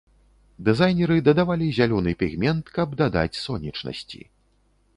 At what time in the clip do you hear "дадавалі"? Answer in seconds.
1.27-1.67